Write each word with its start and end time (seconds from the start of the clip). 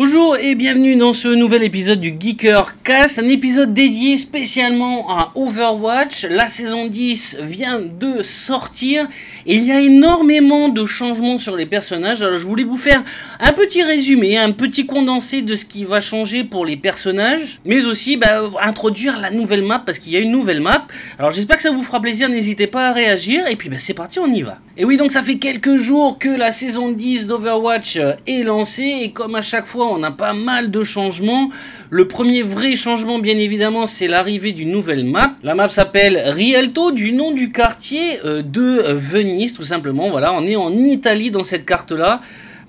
Bonjour 0.00 0.36
et 0.36 0.54
bienvenue 0.54 0.94
dans 0.94 1.12
ce 1.12 1.26
nouvel 1.26 1.64
épisode 1.64 1.98
du 1.98 2.14
Geeker 2.16 2.80
Cast, 2.84 3.18
un 3.18 3.28
épisode 3.28 3.74
dédié 3.74 4.16
spécialement 4.16 5.10
à 5.10 5.32
Overwatch. 5.34 6.24
La 6.30 6.48
saison 6.48 6.86
10 6.86 7.38
vient 7.42 7.80
de 7.80 8.22
sortir 8.22 9.08
et 9.44 9.56
il 9.56 9.64
y 9.64 9.72
a 9.72 9.80
énormément 9.80 10.68
de 10.68 10.86
changements 10.86 11.38
sur 11.38 11.56
les 11.56 11.66
personnages. 11.66 12.22
Alors 12.22 12.38
je 12.38 12.46
voulais 12.46 12.62
vous 12.62 12.76
faire 12.76 13.02
un 13.40 13.52
petit 13.52 13.82
résumé, 13.82 14.38
un 14.38 14.52
petit 14.52 14.86
condensé 14.86 15.42
de 15.42 15.56
ce 15.56 15.64
qui 15.64 15.82
va 15.82 16.00
changer 16.00 16.44
pour 16.44 16.64
les 16.64 16.76
personnages, 16.76 17.58
mais 17.66 17.84
aussi 17.84 18.16
bah, 18.16 18.42
introduire 18.62 19.18
la 19.18 19.32
nouvelle 19.32 19.64
map 19.64 19.82
parce 19.84 19.98
qu'il 19.98 20.12
y 20.12 20.16
a 20.16 20.20
une 20.20 20.30
nouvelle 20.30 20.60
map. 20.60 20.86
Alors 21.18 21.32
j'espère 21.32 21.56
que 21.56 21.62
ça 21.64 21.72
vous 21.72 21.82
fera 21.82 22.00
plaisir, 22.00 22.28
n'hésitez 22.28 22.68
pas 22.68 22.90
à 22.90 22.92
réagir 22.92 23.48
et 23.48 23.56
puis 23.56 23.68
bah, 23.68 23.78
c'est 23.80 23.94
parti, 23.94 24.20
on 24.20 24.32
y 24.32 24.42
va. 24.42 24.60
Et 24.76 24.84
oui, 24.84 24.96
donc 24.96 25.10
ça 25.10 25.24
fait 25.24 25.38
quelques 25.38 25.74
jours 25.74 26.18
que 26.20 26.28
la 26.28 26.52
saison 26.52 26.92
10 26.92 27.26
d'Overwatch 27.26 27.98
est 28.28 28.44
lancée 28.44 28.98
et 29.02 29.10
comme 29.10 29.34
à 29.34 29.42
chaque 29.42 29.66
fois 29.66 29.87
on 29.90 30.02
a 30.02 30.10
pas 30.10 30.32
mal 30.32 30.70
de 30.70 30.82
changements. 30.82 31.50
Le 31.90 32.08
premier 32.08 32.42
vrai 32.42 32.76
changement, 32.76 33.18
bien 33.18 33.38
évidemment, 33.38 33.86
c'est 33.86 34.08
l'arrivée 34.08 34.52
d'une 34.52 34.70
nouvelle 34.70 35.04
map. 35.04 35.34
La 35.42 35.54
map 35.54 35.68
s'appelle 35.68 36.16
Rialto, 36.26 36.92
du 36.92 37.12
nom 37.12 37.32
du 37.32 37.52
quartier 37.52 38.20
euh, 38.24 38.42
de 38.42 38.92
Venise, 38.92 39.54
tout 39.54 39.62
simplement. 39.62 40.10
Voilà, 40.10 40.32
on 40.34 40.44
est 40.44 40.56
en 40.56 40.72
Italie 40.72 41.30
dans 41.30 41.44
cette 41.44 41.64
carte-là. 41.64 42.20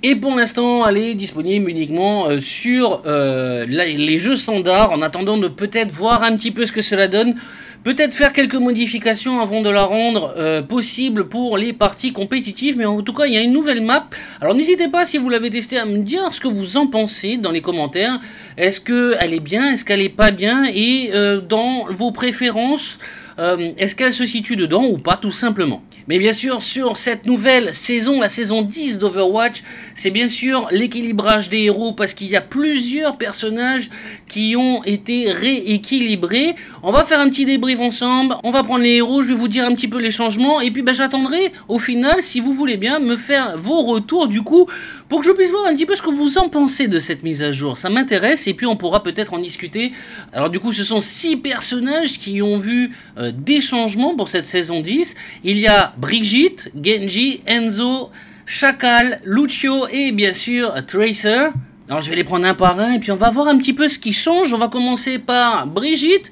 Et 0.02 0.16
pour 0.16 0.34
l'instant, 0.34 0.88
elle 0.88 0.98
est 0.98 1.14
disponible 1.14 1.70
uniquement 1.70 2.28
euh, 2.28 2.40
sur 2.40 3.02
euh, 3.06 3.66
les 3.66 4.18
jeux 4.18 4.38
standards, 4.38 4.94
en 4.94 5.02
attendant 5.02 5.38
de 5.38 5.50
peut-être 5.50 5.92
voir 5.92 6.24
un 6.24 6.38
petit 6.38 6.52
peu 6.52 6.66
ce 6.66 6.72
que 6.72 6.82
cela 6.82 7.10
donne. 7.10 7.36
Peut-être 7.82 8.14
faire 8.14 8.34
quelques 8.34 8.56
modifications 8.56 9.40
avant 9.40 9.62
de 9.62 9.70
la 9.70 9.84
rendre 9.84 10.34
euh, 10.36 10.62
possible 10.62 11.30
pour 11.30 11.58
les 11.58 11.72
parties 11.72 12.12
compétitives, 12.12 12.76
mais 12.78 12.84
en 12.84 13.02
tout 13.02 13.14
cas 13.14 13.26
il 13.26 13.34
y 13.34 13.38
a 13.38 13.42
une 13.42 13.54
nouvelle 13.54 13.82
map. 13.82 14.10
Alors 14.42 14.54
n'hésitez 14.54 14.90
pas 14.90 15.06
si 15.06 15.18
vous 15.18 15.30
l'avez 15.30 15.50
testé 15.50 15.78
à 15.78 15.86
me 15.86 16.00
dire 16.00 16.34
ce 16.34 16.42
que 16.42 16.50
vous 16.50 16.76
en 16.76 16.88
pensez 16.88 17.38
dans 17.38 17.52
les 17.52 17.62
commentaires. 17.62 18.20
Est-ce 18.58 18.82
qu'elle 18.82 19.34
est 19.34 19.40
bien, 19.40 19.72
est-ce 19.72 19.86
qu'elle 19.86 20.02
est 20.02 20.10
pas 20.10 20.32
bien, 20.32 20.66
et 20.66 21.12
euh, 21.14 21.40
dans 21.40 21.86
vos 21.86 22.12
préférences, 22.12 23.00
euh, 23.40 23.72
est-ce 23.78 23.96
qu'elle 23.96 24.14
se 24.14 24.26
situe 24.26 24.56
dedans 24.56 24.84
ou 24.84 24.98
pas 24.98 25.16
tout 25.16 25.32
simplement? 25.32 25.82
Mais 26.10 26.20
bien 26.20 26.34
sûr, 26.34 26.62
sur 26.62 26.98
cette 26.98 27.26
nouvelle 27.26 27.74
saison, 27.74 28.20
la 28.20 28.30
saison 28.30 28.64
10 28.64 29.00
d'Overwatch, 29.00 29.64
c'est 29.96 30.10
bien 30.10 30.28
sûr 30.28 30.68
l'équilibrage 30.72 31.50
des 31.50 31.60
héros 31.60 31.94
parce 31.94 32.14
qu'il 32.14 32.28
y 32.28 32.36
a 32.36 32.42
plusieurs 32.42 33.18
personnages 33.18 33.90
qui 34.28 34.56
ont 34.58 34.84
été 34.84 35.32
rééquilibrés. 35.32 36.56
On 36.84 36.92
va 36.92 37.06
faire 37.06 37.20
un 37.20 37.30
petit 37.30 37.46
débrief 37.46 37.80
ensemble, 37.80 38.36
on 38.44 38.52
va 38.52 38.64
prendre 38.64 38.84
les 38.84 38.96
héros, 38.96 39.22
je 39.22 39.30
vais 39.30 39.36
vous 39.36 39.48
dire 39.48 39.66
un 39.66 39.74
petit 39.74 39.88
peu 39.88 40.00
les 40.00 40.12
changements 40.12 40.60
et 40.62 40.72
puis 40.72 40.82
ben, 40.82 40.94
j'attendrai 40.94 41.54
au 41.68 41.80
final, 41.80 42.22
si 42.22 42.40
vous 42.40 42.54
voulez 42.54 42.78
bien, 42.78 43.00
me 43.00 43.16
faire 43.16 43.56
vos 43.58 43.84
retours 43.84 44.28
du 44.28 44.42
coup 44.42 44.68
pour 45.10 45.22
que 45.22 45.26
je 45.26 45.32
puisse 45.32 45.50
voir 45.50 45.66
un 45.66 45.74
petit 45.74 45.88
peu 45.88 45.96
ce 45.96 46.04
que 46.04 46.10
vous 46.10 46.38
en 46.38 46.50
pensez 46.50 46.88
de 46.88 47.00
cette 47.00 47.24
mise 47.24 47.42
à 47.42 47.52
jour. 47.52 47.76
Ça 47.76 47.90
m'intéresse 47.90 48.48
et 48.48 48.54
puis 48.54 48.68
on 48.68 48.78
pourra 48.78 49.02
peut-être 49.02 49.34
en 49.34 49.40
discuter. 49.40 49.92
Alors 50.32 50.52
du 50.52 50.60
coup, 50.60 50.72
ce 50.72 50.84
sont 50.84 51.02
six 51.02 51.36
personnages 51.36 52.20
qui 52.20 52.42
ont 52.44 52.58
vu 52.58 52.92
euh, 53.18 53.32
des 53.32 53.60
changements 53.60 54.16
pour 54.16 54.30
cette 54.30 54.46
saison 54.46 54.82
10. 54.82 55.16
Il 55.44 55.58
y 55.58 55.68
a 55.68 55.94
Brigitte, 55.98 56.72
Genji, 56.82 57.42
Enzo, 57.48 58.12
Chacal, 58.46 59.20
Lucio 59.26 59.88
et 59.92 60.12
bien 60.12 60.32
sûr 60.32 60.74
Tracer. 60.86 61.50
Alors 61.90 62.02
je 62.02 62.10
vais 62.12 62.16
les 62.16 62.24
prendre 62.24 62.46
un 62.46 62.54
par 62.54 62.80
un 62.80 62.92
et 62.94 63.00
puis 63.00 63.12
on 63.12 63.16
va 63.16 63.32
voir 63.32 63.48
un 63.48 63.58
petit 63.58 63.74
peu 63.74 63.90
ce 63.90 63.98
qui 63.98 64.14
change. 64.14 64.54
On 64.54 64.60
va 64.60 64.68
commencer 64.68 65.18
par 65.18 65.66
Brigitte 65.66 66.32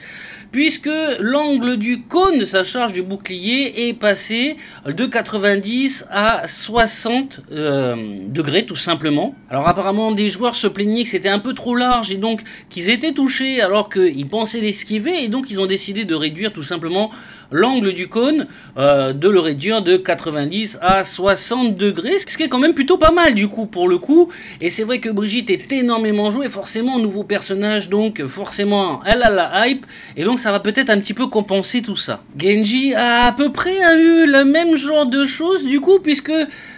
puisque 0.51 0.89
l'angle 1.19 1.77
du 1.77 2.01
cône 2.01 2.39
de 2.39 2.45
sa 2.45 2.63
charge 2.63 2.93
du 2.93 3.01
bouclier 3.01 3.89
est 3.89 3.93
passé 3.93 4.55
de 4.85 5.05
90 5.05 6.07
à 6.11 6.47
60 6.47 7.41
euh, 7.51 7.95
degrés 8.27 8.65
tout 8.65 8.75
simplement. 8.75 9.35
Alors 9.49 9.67
apparemment 9.67 10.11
des 10.11 10.29
joueurs 10.29 10.55
se 10.55 10.67
plaignaient 10.67 11.03
que 11.03 11.09
c'était 11.09 11.29
un 11.29 11.39
peu 11.39 11.53
trop 11.53 11.75
large 11.75 12.11
et 12.11 12.17
donc 12.17 12.41
qu'ils 12.69 12.89
étaient 12.89 13.13
touchés 13.13 13.61
alors 13.61 13.89
qu'ils 13.89 14.27
pensaient 14.29 14.61
l'esquiver 14.61 15.23
et 15.23 15.27
donc 15.27 15.49
ils 15.49 15.59
ont 15.59 15.65
décidé 15.65 16.05
de 16.05 16.15
réduire 16.15 16.53
tout 16.53 16.63
simplement 16.63 17.11
l'angle 17.51 17.93
du 17.93 18.07
cône, 18.07 18.47
euh, 18.77 19.13
de 19.13 19.30
le 19.30 19.39
réduire 19.39 19.81
de 19.81 19.97
90 19.97 20.80
à 20.81 21.03
60 21.03 21.77
degrés, 21.77 22.17
ce 22.17 22.37
qui 22.37 22.43
est 22.43 22.49
quand 22.49 22.59
même 22.59 22.73
plutôt 22.73 22.97
pas 22.97 23.11
mal 23.11 23.36
du 23.36 23.47
coup 23.47 23.65
pour 23.65 23.87
le 23.87 23.97
coup. 23.97 24.30
Et 24.61 24.69
c'est 24.69 24.83
vrai 24.83 24.99
que 24.99 25.09
Brigitte 25.09 25.49
est 25.49 25.71
énormément 25.71 26.30
jouée, 26.30 26.49
forcément 26.49 26.99
nouveau 26.99 27.23
personnage, 27.23 27.89
donc 27.89 28.23
forcément 28.25 29.02
elle 29.05 29.23
a 29.23 29.30
la 29.30 29.67
hype, 29.67 29.86
et 30.15 30.23
donc 30.23 30.36
ça 30.37 30.52
va 30.52 30.59
peut-être 30.59 30.89
un 30.89 30.99
petit 30.99 31.14
peu 31.14 31.27
compenser 31.27 31.81
tout 31.81 31.95
ça. 31.95 32.23
Genji 32.39 32.93
a 32.93 33.25
à 33.25 33.31
peu 33.31 33.52
près 33.52 33.75
eu 33.98 34.25
le 34.25 34.45
même 34.45 34.75
genre 34.75 35.05
de 35.05 35.25
choses 35.25 35.65
du 35.65 35.80
coup, 35.80 35.99
puisque 35.99 36.31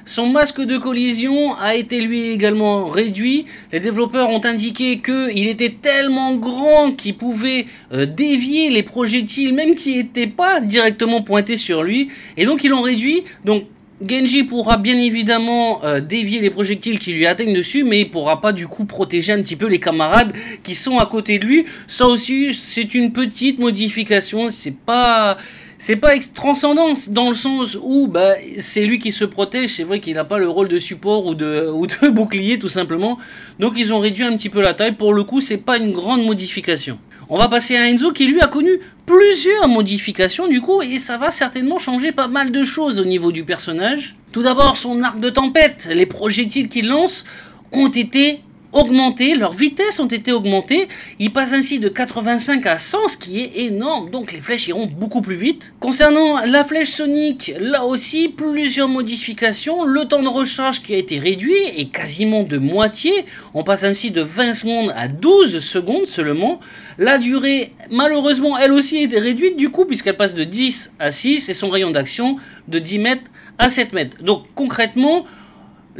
son 0.06 0.28
masque 0.28 0.62
de 0.62 0.78
collision 0.78 1.56
a 1.56 1.76
été 1.76 2.02
lui 2.02 2.30
également 2.30 2.88
réduit. 2.88 3.46
Les 3.72 3.80
développeurs 3.80 4.30
ont 4.30 4.44
indiqué 4.44 5.00
qu'il 5.00 5.48
était 5.48 5.76
tellement 5.82 6.36
grand 6.36 6.92
qu'il 6.92 7.16
pouvait 7.16 7.66
euh, 7.94 8.06
dévier 8.06 8.70
les 8.70 8.84
projectiles, 8.84 9.54
même 9.54 9.76
qui 9.76 9.96
n'étaient 9.96 10.28
pas 10.28 10.60
directement 10.60 11.22
pointé 11.22 11.58
sur 11.58 11.84
lui. 11.84 12.10
Et 12.38 12.46
donc 12.46 12.64
ils 12.64 12.70
l'ont 12.70 12.82
réduit. 12.82 13.24
Donc 13.46 13.66
Genji 14.08 14.44
pourra 14.44 14.78
bien 14.78 14.98
évidemment 14.98 15.84
euh, 15.84 16.00
dévier 16.00 16.40
les 16.40 16.50
projectiles 16.50 17.00
qui 17.00 17.12
lui 17.12 17.26
atteignent 17.26 17.56
dessus, 17.56 17.84
mais 17.84 18.02
il 18.02 18.12
pourra 18.12 18.40
pas 18.40 18.54
du 18.54 18.68
coup 18.68 18.86
protéger 18.86 19.34
un 19.34 19.42
petit 19.42 19.58
peu 19.58 19.68
les 19.68 19.80
camarades 19.80 20.32
qui 20.64 20.74
sont 20.74 21.00
à 21.00 21.06
côté 21.06 21.38
de 21.38 21.46
lui. 21.46 21.66
Ça 21.88 22.06
aussi, 22.06 22.54
c'est 22.54 22.96
une 22.96 23.12
petite 23.12 23.60
modification. 23.60 24.50
C'est 24.50 24.78
pas 24.78 25.36
c'est 25.82 25.96
pas 25.96 26.18
transcendant 26.34 26.94
dans 27.10 27.30
le 27.30 27.36
sens 27.36 27.78
où 27.82 28.08
bah, 28.08 28.34
c'est 28.58 28.86
lui 28.86 29.00
qui 29.00 29.12
se 29.12 29.24
protège. 29.26 29.72
C'est 29.72 29.84
vrai 29.84 30.00
qu'il 30.00 30.16
n'a 30.16 30.26
pas 30.26 30.38
le 30.38 30.50
rôle 30.50 30.68
de 30.68 30.78
support 30.78 31.26
ou 31.26 31.36
de, 31.36 31.70
ou 31.74 31.88
de 31.88 32.10
bouclier 32.10 32.60
tout 32.60 32.70
simplement. 32.70 33.18
Donc 33.60 33.74
ils 33.78 33.94
ont 33.94 34.00
réduit 34.00 34.24
un 34.24 34.36
petit 34.36 34.50
peu 34.50 34.62
la 34.62 34.74
taille. 34.74 34.94
Pour 34.94 35.14
le 35.14 35.24
coup, 35.24 35.42
c'est 35.42 35.58
pas 35.58 35.78
une 35.78 35.92
grande 35.92 36.24
modification. 36.24 37.00
On 37.32 37.38
va 37.38 37.48
passer 37.48 37.78
à 37.78 37.88
Enzo 37.88 38.12
qui 38.12 38.26
lui 38.26 38.42
a 38.42 38.48
connu 38.48 38.72
plusieurs 39.06 39.68
modifications 39.68 40.48
du 40.48 40.62
coup 40.62 40.82
et 40.82 40.98
ça 40.98 41.18
va 41.18 41.30
certainement 41.30 41.78
changer 41.78 42.12
pas 42.12 42.28
mal 42.28 42.52
de 42.52 42.64
choses 42.64 43.00
au 43.00 43.06
niveau 43.06 43.32
du 43.32 43.44
personnage. 43.44 44.16
Tout 44.32 44.42
d'abord 44.42 44.78
son 44.78 45.04
arc 45.04 45.20
de 45.20 45.30
tempête, 45.30 45.90
les 45.94 46.08
projectiles 46.08 46.70
qu'il 46.70 46.88
lance 46.88 47.26
ont 47.72 47.90
été 47.90 48.42
augmenté, 48.72 49.36
leurs 49.36 49.54
vitesses 49.54 50.00
ont 50.00 50.08
été 50.08 50.32
augmentées. 50.32 50.88
Ils 51.20 51.32
passent 51.32 51.54
ainsi 51.54 51.80
de 51.80 51.90
85 51.90 52.66
à 52.66 52.78
100, 52.78 53.08
ce 53.08 53.18
qui 53.18 53.40
est 53.42 53.66
énorme, 53.66 54.10
donc 54.10 54.32
les 54.32 54.40
flèches 54.40 54.68
iront 54.68 54.86
beaucoup 54.86 55.22
plus 55.22 55.36
vite. 55.36 55.74
Concernant 55.80 56.44
la 56.46 56.64
flèche 56.64 56.90
sonique, 56.90 57.54
là 57.60 57.86
aussi, 57.86 58.30
plusieurs 58.30 58.88
modifications. 58.88 59.86
Le 59.86 60.06
temps 60.06 60.22
de 60.22 60.28
recharge 60.28 60.82
qui 60.82 60.94
a 60.94 60.98
été 60.98 61.20
réduit 61.20 61.56
est 61.78 61.92
quasiment 61.92 62.44
de 62.44 62.58
moitié. 62.58 63.14
On 63.54 63.64
passe 63.64 63.84
ainsi 63.84 64.12
de 64.12 64.22
20 64.22 64.54
secondes 64.54 64.94
à 64.96 65.08
12 65.08 65.60
secondes 65.60 66.06
seulement. 66.06 66.60
La 66.98 67.18
durée, 67.18 67.74
malheureusement, 67.90 68.58
elle 68.58 68.74
aussi 68.74 68.98
a 68.98 69.02
été 69.02 69.20
réduite 69.20 69.58
du 69.58 69.70
coup, 69.70 69.86
puisqu'elle 69.86 70.18
passe 70.18 70.36
de 70.36 70.44
10 70.44 70.94
à 71.00 71.12
6 71.12 71.50
et 71.50 71.54
son 71.54 71.70
rayon 71.70 71.92
d'action 71.92 72.38
de 72.68 72.80
10 72.80 73.00
mètres 73.00 73.32
à 73.58 73.70
7 73.70 73.94
mètres. 73.94 74.18
Donc 74.24 74.44
concrètement, 74.56 75.26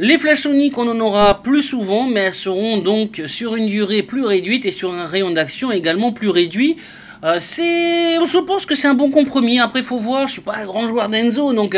les 0.02 0.16
flèches 0.16 0.44
soniques, 0.44 0.78
on 0.78 0.88
en 0.88 0.98
aura 0.98 1.42
plus 1.42 1.62
souvent, 1.62 2.08
mais 2.08 2.20
elles 2.20 2.32
seront 2.32 2.78
donc 2.78 3.22
sur 3.26 3.54
une 3.54 3.66
durée 3.66 4.02
plus 4.02 4.24
réduite 4.24 4.64
et 4.64 4.70
sur 4.70 4.94
un 4.94 5.04
rayon 5.04 5.30
d'action 5.30 5.70
également 5.70 6.10
plus 6.10 6.30
réduit. 6.30 6.76
Euh, 7.22 7.36
c'est, 7.38 8.14
je 8.24 8.38
pense 8.38 8.64
que 8.64 8.74
c'est 8.74 8.88
un 8.88 8.94
bon 8.94 9.10
compromis. 9.10 9.60
Après, 9.60 9.82
faut 9.82 9.98
voir. 9.98 10.26
Je 10.26 10.32
suis 10.34 10.42
pas 10.42 10.56
un 10.56 10.64
grand 10.64 10.86
joueur 10.86 11.08
d'Enzo, 11.08 11.52
donc 11.52 11.76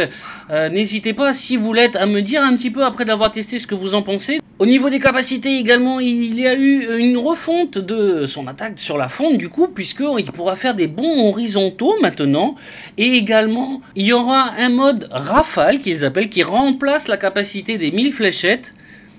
euh, 0.50 0.68
n'hésitez 0.68 1.12
pas 1.12 1.32
si 1.32 1.56
vous 1.56 1.72
l'êtes 1.72 1.96
à 1.96 2.06
me 2.06 2.20
dire 2.20 2.42
un 2.42 2.54
petit 2.56 2.70
peu 2.70 2.84
après 2.84 3.04
l'avoir 3.04 3.32
testé 3.32 3.58
ce 3.58 3.66
que 3.66 3.74
vous 3.74 3.94
en 3.94 4.02
pensez. 4.02 4.40
Au 4.58 4.66
niveau 4.66 4.90
des 4.90 5.00
capacités 5.00 5.58
également, 5.58 5.98
il 5.98 6.38
y 6.38 6.46
a 6.46 6.54
eu 6.54 7.00
une 7.00 7.16
refonte 7.16 7.78
de 7.78 8.26
son 8.26 8.46
attaque 8.46 8.78
sur 8.78 8.96
la 8.96 9.08
fonte 9.08 9.36
du 9.36 9.48
coup, 9.48 9.66
puisqu'il 9.66 10.30
pourra 10.32 10.54
faire 10.54 10.74
des 10.74 10.86
bons 10.86 11.28
horizontaux 11.28 11.96
maintenant. 12.00 12.54
Et 12.96 13.14
également, 13.14 13.80
il 13.96 14.06
y 14.06 14.12
aura 14.12 14.52
un 14.58 14.68
mode 14.68 15.08
rafale 15.10 15.80
qu'ils 15.80 16.04
appellent, 16.04 16.28
qui 16.28 16.44
remplace 16.44 17.08
la 17.08 17.16
capacité 17.16 17.78
des 17.78 17.90
1000 17.90 18.12
fléchettes. 18.12 18.74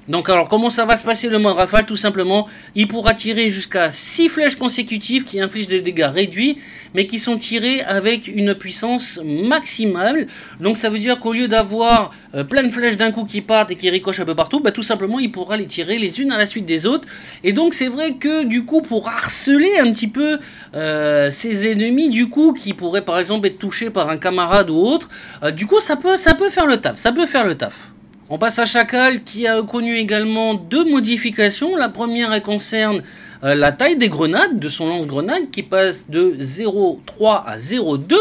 Donc 0.09 0.29
alors 0.29 0.49
comment 0.49 0.69
ça 0.69 0.85
va 0.85 0.97
se 0.97 1.05
passer 1.05 1.29
le 1.29 1.39
mode 1.39 1.55
rafale? 1.55 1.85
Tout 1.85 1.95
simplement, 1.95 2.47
il 2.75 2.87
pourra 2.87 3.13
tirer 3.13 3.49
jusqu'à 3.49 3.89
6 3.89 4.27
flèches 4.27 4.55
consécutives 4.57 5.23
qui 5.23 5.39
infligent 5.39 5.69
des 5.69 5.81
dégâts 5.81 6.09
réduits, 6.13 6.57
mais 6.93 7.07
qui 7.07 7.19
sont 7.19 7.37
tirées 7.37 7.81
avec 7.81 8.27
une 8.27 8.53
puissance 8.53 9.21
maximale. 9.23 10.27
Donc 10.59 10.77
ça 10.77 10.89
veut 10.89 10.99
dire 10.99 11.19
qu'au 11.19 11.31
lieu 11.31 11.47
d'avoir 11.47 12.11
euh, 12.35 12.43
plein 12.43 12.63
de 12.63 12.69
flèches 12.69 12.97
d'un 12.97 13.11
coup 13.11 13.23
qui 13.23 13.39
partent 13.41 13.71
et 13.71 13.75
qui 13.75 13.89
ricochent 13.89 14.19
un 14.19 14.25
peu 14.25 14.35
partout, 14.35 14.59
bah, 14.59 14.71
tout 14.71 14.83
simplement 14.83 15.19
il 15.19 15.31
pourra 15.31 15.55
les 15.55 15.67
tirer 15.67 15.97
les 15.97 16.19
unes 16.19 16.31
à 16.31 16.37
la 16.37 16.45
suite 16.45 16.65
des 16.65 16.85
autres. 16.85 17.07
Et 17.45 17.53
donc 17.53 17.73
c'est 17.73 17.87
vrai 17.87 18.13
que 18.13 18.43
du 18.43 18.65
coup 18.65 18.81
pour 18.81 19.07
harceler 19.07 19.79
un 19.79 19.91
petit 19.93 20.09
peu 20.09 20.39
euh, 20.75 21.29
ses 21.29 21.71
ennemis, 21.71 22.09
du 22.09 22.27
coup 22.27 22.51
qui 22.51 22.73
pourraient 22.73 23.05
par 23.05 23.19
exemple 23.19 23.47
être 23.47 23.59
touchés 23.59 23.89
par 23.89 24.09
un 24.09 24.17
camarade 24.17 24.69
ou 24.69 24.75
autre, 24.75 25.07
euh, 25.43 25.51
du 25.51 25.65
coup 25.65 25.79
ça 25.79 25.95
peut 25.95 26.17
faire 26.17 26.65
le 26.65 26.77
taf, 26.77 26.97
ça 26.97 27.13
peut 27.13 27.25
faire 27.25 27.45
le 27.45 27.55
taf. 27.55 27.92
On 28.33 28.39
passe 28.39 28.57
à 28.57 28.65
Chacal 28.65 29.21
qui 29.21 29.45
a 29.45 29.61
connu 29.61 29.95
également 29.95 30.55
deux 30.55 30.85
modifications. 30.85 31.75
La 31.75 31.87
première 31.87 32.41
concerne 32.41 33.03
euh, 33.43 33.53
la 33.53 33.71
taille 33.71 33.95
des 33.95 34.09
grenades, 34.09 34.57
de 34.57 34.69
son 34.69 34.87
lance-grenade 34.87 35.51
qui 35.51 35.61
passe 35.61 36.09
de 36.09 36.35
0,3 36.39 37.43
à 37.45 37.59
0,2. 37.59 38.15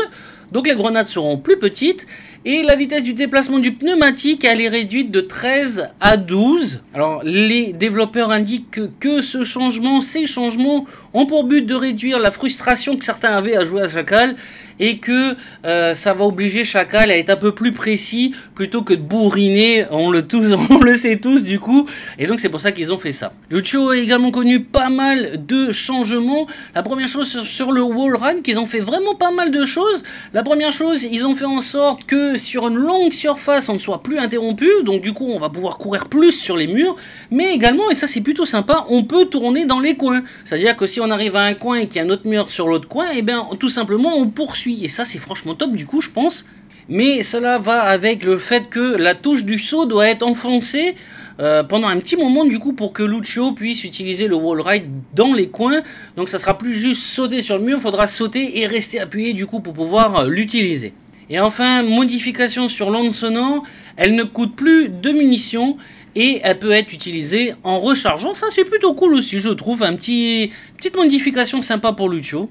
Donc 0.52 0.68
les 0.68 0.74
grenades 0.74 1.06
seront 1.06 1.38
plus 1.38 1.58
petites 1.58 2.06
et 2.44 2.62
la 2.62 2.76
vitesse 2.76 3.04
du 3.04 3.14
déplacement 3.14 3.58
du 3.58 3.72
pneumatique 3.72 4.44
elle 4.44 4.60
est 4.60 4.68
réduite 4.68 5.10
de 5.10 5.22
13 5.22 5.88
à 5.98 6.18
12. 6.18 6.82
Alors 6.92 7.22
les 7.24 7.72
développeurs 7.72 8.30
indiquent 8.30 8.98
que, 9.00 9.22
ce 9.22 9.44
changement, 9.44 10.02
ces 10.02 10.26
changements 10.26 10.84
ont 11.14 11.26
pour 11.26 11.44
but 11.44 11.62
de 11.62 11.74
réduire 11.74 12.18
la 12.18 12.30
frustration 12.30 12.96
que 12.96 13.04
certains 13.04 13.36
avaient 13.36 13.56
à 13.56 13.64
jouer 13.64 13.82
à 13.82 13.88
Chacal 13.88 14.36
et 14.78 14.98
que 14.98 15.36
euh, 15.64 15.94
ça 15.94 16.12
va 16.12 16.24
obliger 16.24 16.64
Chacal 16.64 17.10
à 17.10 17.16
être 17.16 17.30
un 17.30 17.36
peu 17.36 17.54
plus 17.54 17.72
précis 17.72 18.34
plutôt 18.54 18.82
que 18.82 18.94
de 18.94 19.02
bourriner, 19.02 19.86
on 19.90 20.10
le, 20.10 20.26
tous, 20.26 20.44
on 20.70 20.78
le 20.80 20.94
sait 20.94 21.18
tous 21.18 21.44
du 21.44 21.60
coup, 21.60 21.88
et 22.18 22.26
donc 22.26 22.40
c'est 22.40 22.48
pour 22.48 22.60
ça 22.60 22.72
qu'ils 22.72 22.92
ont 22.92 22.98
fait 22.98 23.12
ça. 23.12 23.32
Lucio 23.50 23.90
a 23.90 23.96
également 23.96 24.30
connu 24.30 24.60
pas 24.60 24.90
mal 24.90 25.46
de 25.46 25.70
changements. 25.70 26.46
La 26.74 26.82
première 26.82 27.08
chose 27.08 27.42
sur, 27.44 27.72
le 27.72 27.82
wall 27.82 28.16
run, 28.16 28.40
qu'ils 28.42 28.58
ont 28.58 28.66
fait 28.66 28.80
vraiment 28.80 29.14
pas 29.14 29.30
mal 29.30 29.50
de 29.50 29.64
choses. 29.64 30.02
La 30.32 30.42
première 30.42 30.72
chose, 30.72 31.04
ils 31.04 31.24
ont 31.26 31.34
fait 31.34 31.44
en 31.44 31.60
sorte 31.60 32.04
que 32.04 32.36
sur 32.36 32.68
une 32.68 32.76
longue 32.76 33.12
surface, 33.12 33.68
on 33.68 33.74
ne 33.74 33.78
soit 33.78 34.02
plus 34.02 34.18
interrompu, 34.18 34.68
donc 34.84 35.02
du 35.02 35.12
coup 35.12 35.30
on 35.30 35.38
va 35.38 35.48
pouvoir 35.48 35.78
courir 35.78 36.08
plus 36.08 36.32
sur 36.32 36.56
les 36.56 36.66
murs, 36.66 36.96
mais 37.30 37.54
également, 37.54 37.90
et 37.90 37.94
ça 37.94 38.06
c'est 38.06 38.20
plutôt 38.20 38.46
sympa, 38.46 38.86
on 38.88 39.04
peut 39.04 39.26
tourner 39.26 39.64
dans 39.64 39.80
les 39.80 39.96
coins. 39.96 40.22
C'est-à-dire 40.44 40.76
que 40.76 40.86
si 40.86 41.00
arrive 41.10 41.36
à 41.36 41.42
un 41.42 41.54
coin 41.54 41.78
et 41.78 41.88
qu'il 41.88 42.00
y 42.00 42.04
a 42.04 42.06
un 42.06 42.10
autre 42.10 42.28
mur 42.28 42.50
sur 42.50 42.68
l'autre 42.68 42.88
coin, 42.88 43.12
et 43.12 43.18
eh 43.18 43.22
bien 43.22 43.48
tout 43.58 43.68
simplement 43.68 44.16
on 44.16 44.28
poursuit. 44.28 44.84
Et 44.84 44.88
ça 44.88 45.04
c'est 45.04 45.18
franchement 45.18 45.54
top 45.54 45.72
du 45.72 45.86
coup 45.86 46.00
je 46.00 46.10
pense. 46.10 46.44
Mais 46.88 47.22
cela 47.22 47.58
va 47.58 47.82
avec 47.82 48.24
le 48.24 48.36
fait 48.36 48.68
que 48.68 48.96
la 48.96 49.14
touche 49.14 49.44
du 49.44 49.58
saut 49.58 49.86
doit 49.86 50.08
être 50.08 50.24
enfoncée 50.24 50.96
euh, 51.40 51.62
pendant 51.62 51.88
un 51.88 51.98
petit 51.98 52.16
moment 52.16 52.44
du 52.44 52.58
coup 52.58 52.72
pour 52.72 52.92
que 52.92 53.02
Lucio 53.02 53.52
puisse 53.52 53.84
utiliser 53.84 54.26
le 54.26 54.34
wall 54.34 54.60
ride 54.60 54.90
dans 55.14 55.32
les 55.32 55.48
coins. 55.48 55.82
Donc 56.16 56.28
ça 56.28 56.38
sera 56.38 56.58
plus 56.58 56.74
juste 56.74 57.02
sauter 57.02 57.40
sur 57.40 57.56
le 57.56 57.64
mur, 57.64 57.78
il 57.78 57.82
faudra 57.82 58.06
sauter 58.06 58.60
et 58.60 58.66
rester 58.66 59.00
appuyé 59.00 59.32
du 59.32 59.46
coup 59.46 59.60
pour 59.60 59.72
pouvoir 59.72 60.16
euh, 60.16 60.28
l'utiliser. 60.28 60.92
Et 61.32 61.40
enfin, 61.40 61.82
modification 61.82 62.68
sur 62.68 62.90
l'onde 62.90 63.14
sonore, 63.14 63.62
elle 63.96 64.14
ne 64.14 64.22
coûte 64.22 64.54
plus 64.54 64.90
de 64.90 65.12
munitions 65.12 65.78
et 66.14 66.42
elle 66.44 66.58
peut 66.58 66.72
être 66.72 66.92
utilisée 66.92 67.54
en 67.64 67.80
rechargeant. 67.80 68.34
Ça 68.34 68.48
c'est 68.50 68.66
plutôt 68.66 68.92
cool 68.92 69.14
aussi, 69.14 69.38
je 69.38 69.48
trouve, 69.48 69.82
un 69.82 69.96
petit 69.96 70.52
petite 70.76 70.94
modification 70.94 71.62
sympa 71.62 71.94
pour 71.94 72.10
Lucio. 72.10 72.50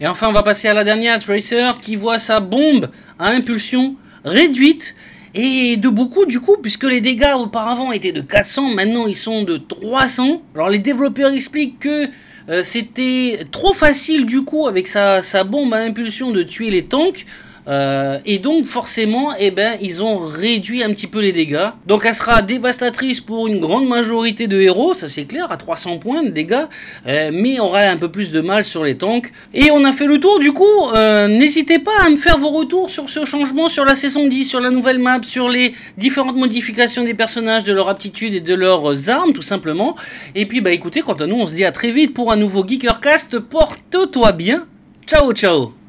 Et 0.00 0.06
enfin, 0.06 0.28
on 0.28 0.32
va 0.32 0.42
passer 0.42 0.66
à 0.66 0.72
la 0.72 0.82
dernière, 0.82 1.20
Tracer, 1.20 1.72
qui 1.82 1.94
voit 1.94 2.18
sa 2.18 2.40
bombe 2.40 2.88
à 3.18 3.28
impulsion 3.28 3.96
réduite. 4.24 4.94
Et 5.34 5.76
de 5.76 5.90
beaucoup 5.90 6.24
du 6.24 6.40
coup, 6.40 6.56
puisque 6.56 6.84
les 6.84 7.02
dégâts 7.02 7.34
auparavant 7.36 7.92
étaient 7.92 8.12
de 8.12 8.22
400, 8.22 8.74
maintenant 8.74 9.06
ils 9.06 9.14
sont 9.14 9.42
de 9.42 9.58
300. 9.58 10.40
Alors 10.54 10.70
les 10.70 10.78
développeurs 10.78 11.32
expliquent 11.32 11.80
que 11.80 12.08
euh, 12.48 12.62
c'était 12.62 13.40
trop 13.50 13.74
facile 13.74 14.24
du 14.24 14.42
coup 14.42 14.66
avec 14.66 14.88
sa, 14.88 15.20
sa 15.20 15.44
bombe 15.44 15.74
à 15.74 15.80
impulsion 15.80 16.30
de 16.30 16.42
tuer 16.42 16.70
les 16.70 16.86
tanks. 16.86 17.26
Euh, 17.68 18.18
et 18.26 18.38
donc 18.38 18.64
forcément, 18.64 19.32
eh 19.38 19.50
ben, 19.50 19.76
ils 19.80 20.02
ont 20.02 20.18
réduit 20.18 20.82
un 20.82 20.90
petit 20.90 21.06
peu 21.06 21.20
les 21.20 21.32
dégâts. 21.32 21.68
Donc 21.86 22.04
elle 22.04 22.14
sera 22.14 22.42
dévastatrice 22.42 23.20
pour 23.20 23.46
une 23.46 23.60
grande 23.60 23.86
majorité 23.86 24.46
de 24.46 24.60
héros, 24.60 24.94
ça 24.94 25.08
c'est 25.08 25.24
clair, 25.24 25.50
à 25.50 25.56
300 25.56 25.98
points 25.98 26.22
de 26.22 26.30
dégâts, 26.30 26.66
euh, 27.06 27.30
mais 27.32 27.60
on 27.60 27.66
aura 27.66 27.80
un 27.80 27.96
peu 27.96 28.10
plus 28.10 28.32
de 28.32 28.40
mal 28.40 28.64
sur 28.64 28.84
les 28.84 28.96
tanks. 28.96 29.30
Et 29.54 29.70
on 29.70 29.84
a 29.84 29.92
fait 29.92 30.06
le 30.06 30.18
tour 30.18 30.38
du 30.40 30.52
coup, 30.52 30.64
euh, 30.94 31.28
n'hésitez 31.28 31.78
pas 31.78 31.92
à 32.04 32.10
me 32.10 32.16
faire 32.16 32.38
vos 32.38 32.50
retours 32.50 32.90
sur 32.90 33.08
ce 33.08 33.24
changement, 33.24 33.68
sur 33.68 33.84
la 33.84 33.94
saison 33.94 34.26
10, 34.26 34.44
sur 34.44 34.60
la 34.60 34.70
nouvelle 34.70 34.98
map, 34.98 35.20
sur 35.22 35.48
les 35.48 35.72
différentes 35.96 36.36
modifications 36.36 37.04
des 37.04 37.14
personnages, 37.14 37.64
de 37.64 37.72
leur 37.72 37.88
aptitude 37.88 38.34
et 38.34 38.40
de 38.40 38.54
leurs 38.54 39.08
armes 39.08 39.32
tout 39.32 39.42
simplement. 39.42 39.96
Et 40.34 40.46
puis 40.46 40.60
bah 40.60 40.72
écoutez, 40.72 41.02
quant 41.02 41.14
à 41.14 41.26
nous, 41.26 41.36
on 41.36 41.46
se 41.46 41.54
dit 41.54 41.64
à 41.64 41.72
très 41.72 41.90
vite 41.90 42.14
pour 42.14 42.32
un 42.32 42.36
nouveau 42.36 42.66
Geekercast, 42.66 43.38
porte-toi 43.38 44.32
bien, 44.32 44.66
ciao 45.06 45.32
ciao 45.32 45.81